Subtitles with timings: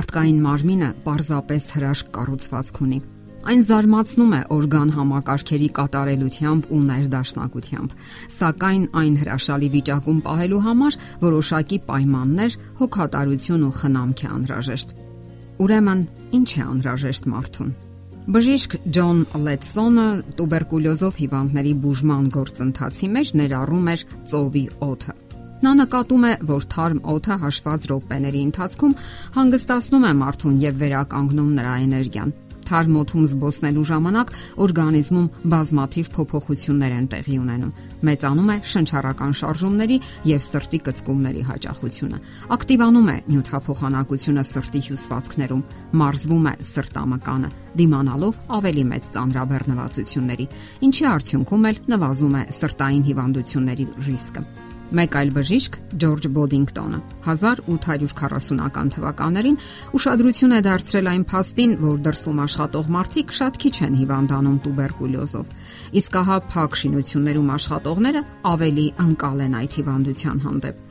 [0.00, 2.98] Մարդկային մարմինը պարզապես հրաշք կառուցվածք ունի։
[3.50, 7.92] Այն զարմացնում է օրգան համակարգերի կատարելությամբ ու ներդաշնակությամբ,
[8.36, 14.94] սակայն այն հրաշալի վիճակում պահելու համար որոշակի պայմաններ, հոգատարություն ու խնամք է անհրաժեշտ։
[15.60, 16.04] Ուրեմն,
[16.40, 17.72] ինչ է անհրաժեշտ մարդուն։
[18.30, 20.06] Բժիշկ Ջոն Լետսոնը
[20.40, 25.20] տուբերկուլյոզով հիվանդների բուժման գործընթացի մեջ ներառում էր ծովի օդը։
[25.60, 28.94] Նա նկատում է, որ թարմ օդը հաշված րոպեների ընթացքում
[29.40, 32.38] հանգստացնում է մարդուն եւ վերականգնում նրա էներգիան
[32.70, 34.28] թարմ օդում զբոսնելու ժամանակ
[34.64, 37.72] օրգանիզմում բազմաթիվ փոփոխություններ են տեղի ունենում։
[38.06, 39.98] Մեծանում է շնչառական շարժումների
[40.30, 42.22] եւ սրտի կծկումների հաճախությունը։
[42.56, 45.66] Ակտիվանում է նյութափոխանակությունը սրտի հյուսվածքներում,
[45.98, 50.50] մարզվում է սրտամկանը, դիմանալով ավելի մեծ ծանրաբեռնվածությունների,
[50.86, 59.58] ինչի արդյունքում էլ նվազում է սրտային հիվանդությունների ռիսկը։ Մեկ այլ բժիշկ Ջորջ Բոդինգտոնը 1840-ական թվականներին
[59.94, 65.52] ուշադրություն է դարձրել այն փաստին, որ դրսում աշխատող մարդիկ շատ քիչ են հիվանդանում տուբերկուլյոզով,
[66.00, 70.86] իսկ ահա փակ շինություններում աշխատողները ավելի անկալ են այդ հիվանդության հանդեպ։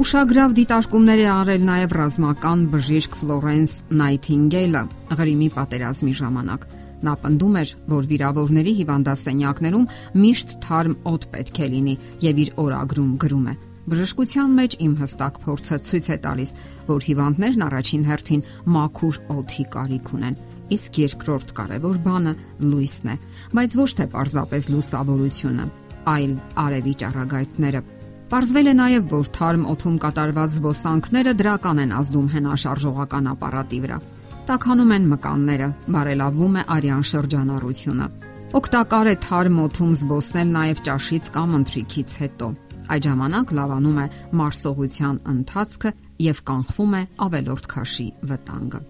[0.00, 4.82] Ուշագրավ դիտարկումներ է արել նաև ռազմական բժիշկ Ֆլորենս Նայթինգեյլը
[5.18, 6.68] Ղրիմի պատերազմի ժամանակ։
[7.00, 9.88] Նա պնդում էր, որ վիրավորների հիվանդասենյակներում
[10.20, 11.94] միշտ թարմ օդ պետք է լինի
[12.26, 13.54] եւ իր օրագրում գրում է.
[13.90, 16.50] Բժշկության մեջ իմ հստակ փորձը ցույց է տալիս,
[16.90, 18.44] որ հիվանդներն առաջին հերթին
[18.76, 20.36] մաքուր օդի կարիք ունեն,
[20.76, 22.34] իսկ երկրորդ կարևոր բանը
[22.68, 23.16] լույսն է,
[23.56, 25.66] բայց ոչ թե պարզապես լուսավորությունը,
[26.14, 27.82] այլ արևի ճառագայթները։
[28.30, 33.98] Պարզվել է նաև, որ թարմ օդում կատարված զբոսանքները դրական են ազդում հենաշարժողական ապարատի վրա
[34.50, 38.06] տականում են մկանները, բարելավում է արյան շրջանառությունը։
[38.58, 42.48] Օգտակար է թարմ օդում զբոսնել նաև ճաշից կամ ընթրիքից հետո։
[42.90, 44.06] Այդ ժամանակ լավանում է
[44.40, 45.92] մարսողության ընթացքը
[46.26, 48.80] եւ կանխվում է ավելորդ քաշի վտանգը։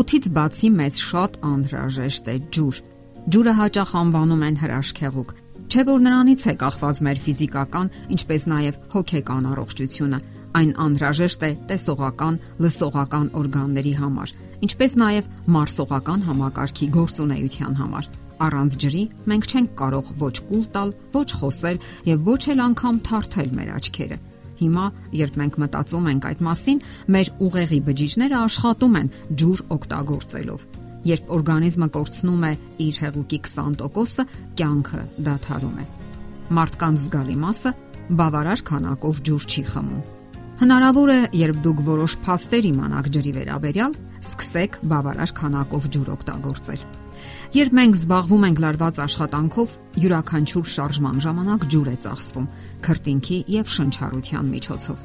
[0.00, 2.82] Օթից բացի մեզ շատ անհրաժեշտ է ջուր։
[3.30, 5.32] Ջուրը հաճախ անվանում են հրաշքեղուկ,
[5.70, 10.20] չէ որ նրանից է կախված մեր ֆիզիկական, ինչպես նաև հոգեկան առողջությունը։
[10.58, 14.32] Այն անհրաժեշտ է տեսողական, լսողական օրգանների համար
[14.64, 18.08] ինչպես նաև մարսողական համակարգի գործունեության համար։
[18.40, 23.50] Առանց ջրի մենք չենք կարող ոչ կուլ տալ, ոչ խոսել եւ ոչ էլ անգամ թարթել
[23.56, 24.18] մեր աչքերը։
[24.60, 24.84] Հիմա,
[25.16, 26.82] երբ մենք մտածում ենք այդ մասին,
[27.16, 30.66] մեր ուղեղի բջիջները աշխատում են ջուր օգտագործելով։
[31.10, 32.52] Երբ օրգանիզմը կորցնում է
[32.84, 34.26] իր հեղուկի 20%-ը,
[34.60, 35.90] կյանքը դադարում է։
[36.60, 37.76] Մարդկանց զգալի մասը
[38.20, 40.19] բավարար քանակով ջուր չի խմում։
[40.60, 46.82] Հնարավոր է, երբ դուք որոշ փաստեր իմանաք ջրի վերաբերյալ, սկսեք բավարար քանակով ջուր օգտագործել։
[47.56, 49.72] Երբ մենք զբաղվում ենք լարված աշխատանքով,
[50.04, 52.50] յուրաքանչյուր շարժման ժամանակ ջուր է ծախսվում
[52.84, 55.02] քրտինքի եւ շնչառության միջոցով։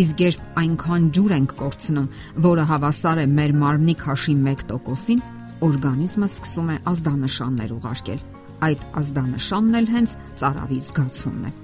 [0.00, 2.10] Իսկ երբ այնքան ջուր ենք կորցնում,
[2.48, 5.24] որը հավասար է մեր մարմնի քաշի 1%-ին,
[5.68, 8.26] օրգանիզմը սկսում է ազդանշաններ ուղարկել։
[8.64, 11.56] Այդ ազդանշանն էլ հենց ծարավի զգացումն է։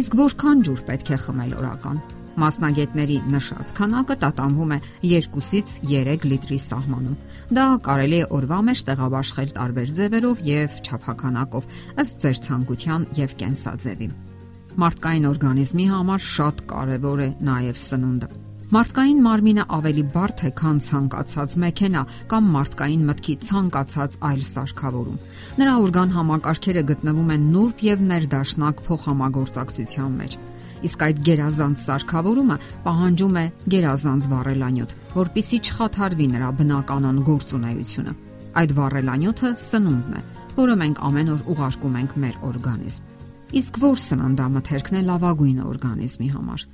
[0.00, 2.00] Իսկ որքան ջուր պետք է խմել օրական։
[2.36, 7.18] Մասնագետների նշած քանակը տատանվում է 2-ից 3 լիտրի սահմանում։
[7.56, 11.68] Դա կարելի է օրվա մեջ տեղաբաշխել տարբեր ձևերով եւ չափականակով
[12.04, 14.08] ըստ ձեր ցանկության եւ կենսաձևի։
[14.76, 18.28] Մարդկային օրգանիզմի համար շատ կարեւոր է նաեւ սնունդը։
[18.66, 22.00] Մարդկային մարմինը ավելի բարդ է, քան ցանկացած մեքենա
[22.32, 25.20] կամ մարդկային մտքի ցանկացած այլ սարքավորում։
[25.62, 30.38] Նրա օրգան համակարգերը գտնվում են նուրբ եւ ներդաշնակ փոխհամագործակցության մեջ
[30.86, 38.16] իսկ այդ գերազանց սարքավորումը պահանջում է գերազանց վառելանյութ, որpիսի չխաթարվի նրա բնականon գործունեությունը։
[38.56, 40.24] Այդ վառելանյութը սնունդն է,
[40.56, 43.12] որը մենք ամեն օր ուղարկում ենք մեր օրգանիզմ։
[43.60, 46.66] Իսկ որ սննդամթերքն է լավագույնը օրգանիզմի համար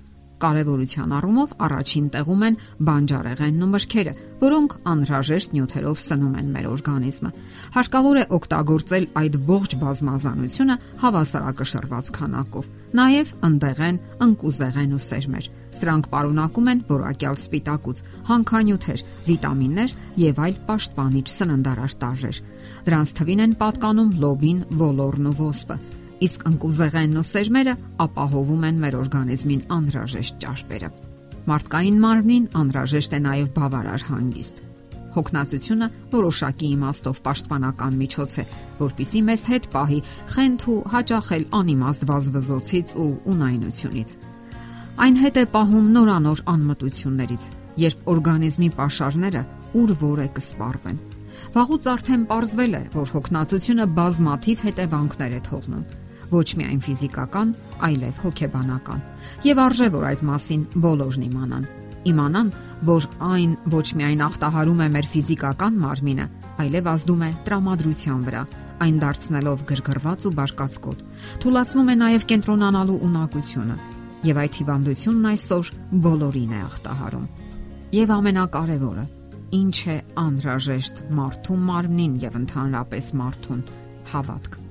[0.42, 2.58] կարևորության առումով առաջին տեղում են
[2.88, 7.30] բանջարեղենն ու մրգերը, որոնք անհրաժեշտ նյութերով սնում են մեր օրգանիզմը։
[7.76, 16.68] Հարկավոր է օգտագործել այդ ողջ բազմազանությունը հավասարակշռված քանակով։ Նաև ընդեղեն, ընկուզեղեն ու սերմեր։ Սրանք պարունակում
[16.72, 19.97] են որակյալ սպիտակուց, հանքանյութեր, վիտամիններ
[20.27, 22.44] եւ այլ պաշտպանիչ սննդարար տարրեր։
[22.91, 25.80] Դրանց թվին են պատկանում լոբին, ոլորն ու ոսպը
[26.22, 27.72] իսկ ընկուզեղենն ու սերմերը
[28.04, 30.91] ապահովում են մեր օրգանիզմին անհրաժեշտ ճարպերը։
[31.42, 34.60] Մարդկային մարմնին անհրաժեշտ է նաև բավարար հանգիստ։
[35.13, 38.45] Հոգնածությունը որոշակի իմաստով պաշտպանական միջոց է,
[38.78, 39.98] որpիսի մեզ հետ պահի
[40.34, 44.15] խենթ ու հաճախել անիմաստ վազվզոցից ու ունայնությունից։
[45.03, 47.48] Այն հետ է պահում նորանոր անմտություններից,
[47.83, 49.42] երբ օրգանիզմի pašարները
[49.83, 51.03] ուր որ է կսպառվեն։
[51.53, 55.84] Վաղուց արդեն ողրվել է, որ հոգնածությունը բազմաթիվ հետևանքներ է թողնում
[56.32, 57.54] ոչ միայն ֆիզիկական,
[57.88, 59.00] այլև հոգեբանական։
[59.46, 61.66] Եվ արժե որ այդ մասին բոլորն իմանան։
[62.02, 62.48] Իմանան,
[62.82, 66.26] որ այն ոչ միայն ախտահարում է մեր ֆիզիկական մարմինը,
[66.62, 68.42] այլև ազդում է տրամադրության վրա,
[68.82, 71.04] այն դարձնելով գրգռված ու բարկացկոտ։
[71.44, 73.76] Թուլացնում է նաև կենտրոնանալու ունակությունը,
[74.26, 75.70] եւ այդ հիվանդությունն այսօր
[76.06, 77.28] բոլորին է ախտահարում։
[77.92, 79.06] Եվ ամենակարևորը,
[79.52, 83.64] ինչ է անհրաժեշտ մարդու մարմնին եւ ընդհանրապես մարդուն
[84.14, 84.61] հավատք։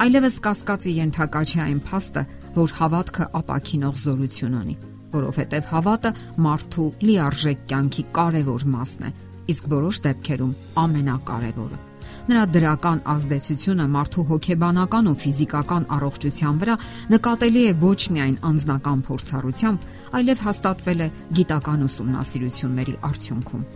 [0.00, 2.22] Այլևս կասկածի ենթակա չէ այն փաստը,
[2.56, 4.76] որ հավատքը ապակինող զորություն ունի,
[5.12, 6.12] որովհետև հավատը
[6.46, 9.10] մարդու լիարժեք կյանքի կարևոր մասն է,
[9.52, 11.80] իսկ որոշ դեպքերում ամենակարևորը։
[12.22, 16.76] Նրա դրական ազդեցությունը մարդու հոգեբանական ու ֆիզիկական առողջության վրա
[17.12, 19.86] նկատելի է ոչ միայն անձնական փորձառությամբ,
[20.22, 21.08] այլև հաստատվել է
[21.42, 23.66] գիտական ուսումնասիրությունների արդյունքում։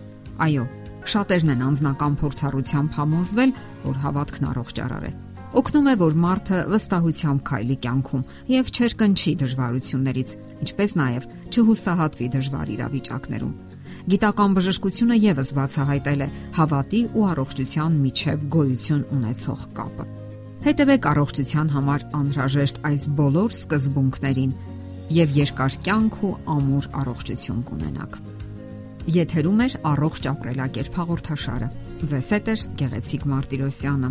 [0.47, 0.67] Այո,
[1.17, 3.57] շատերն են անձնական փորձառությամբ համոզվել,
[3.91, 5.13] որ հավատքն առողջարար է։
[5.55, 10.31] Օգնում է, որ մարդը վստահությամբ քայլի կյանքում եւ չերկնչի դժվարություններից,
[10.67, 13.55] ինչպես նաեւ չհուսահատվի դժվար իրավիճակներում։
[14.11, 16.29] Գիտական բժշկությունը եւս բացահայտել է
[16.59, 20.07] հավատի ու առողջության միջև գոյություն ունեցող կապը։
[20.67, 24.55] Հետևեք առողջության համար անհրաժեշտ այս բոլոր սկզբունքներին
[25.17, 28.17] եւ երկար կյանք ու ամուր առողջություն կունենաք։
[29.17, 31.69] Եթերում է առողջ ապրելակերպ հաղորդաշարը։
[32.11, 34.11] Ձեզ հետ է Գեղեցիկ Մարտիրոսյանը։